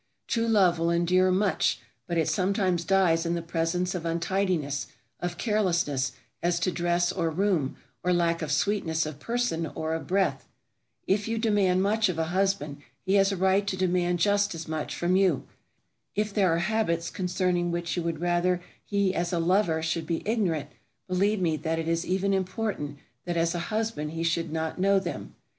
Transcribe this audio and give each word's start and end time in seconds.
True 0.25 0.47
love 0.47 0.79
will 0.79 0.89
endure 0.89 1.29
much, 1.29 1.79
but 2.07 2.17
it 2.17 2.27
sometimes 2.27 2.83
dies 2.83 3.23
in 3.23 3.35
the 3.35 3.41
presence 3.43 3.93
of 3.93 4.03
untidiness, 4.03 4.87
of 5.19 5.37
carelessness 5.37 6.13
as 6.41 6.59
to 6.61 6.71
dress 6.71 7.11
or 7.11 7.29
room, 7.29 7.77
or 8.03 8.11
lack 8.11 8.41
of 8.41 8.51
sweetness 8.51 9.05
of 9.05 9.19
person 9.19 9.67
or 9.75 9.93
of 9.93 10.07
breath. 10.07 10.47
If 11.05 11.27
you 11.27 11.37
demand 11.37 11.83
much 11.83 12.09
of 12.09 12.17
a 12.17 12.23
husband, 12.33 12.81
he 13.05 13.13
has 13.13 13.31
a 13.31 13.37
right 13.37 13.67
to 13.67 13.77
demand 13.77 14.17
just 14.17 14.55
as 14.55 14.67
much 14.67 14.95
from 14.95 15.15
you. 15.15 15.45
If 16.15 16.33
there 16.33 16.51
are 16.51 16.57
habits 16.57 17.11
concerning 17.11 17.69
which 17.69 17.95
you 17.95 18.01
would 18.01 18.19
rather 18.19 18.59
he 18.83 19.13
as 19.13 19.31
a 19.31 19.37
lover 19.37 19.83
should 19.83 20.07
be 20.07 20.27
ignorant, 20.27 20.71
believe 21.07 21.39
me 21.39 21.57
that 21.57 21.77
it 21.77 21.87
is 21.87 22.07
even 22.07 22.31
more 22.31 22.39
important 22.39 22.97
that 23.25 23.37
as 23.37 23.53
a 23.53 23.59
husband 23.69 24.13
he 24.13 24.23
should 24.23 24.51
not 24.51 24.79
know 24.79 24.97
them. 24.97 25.35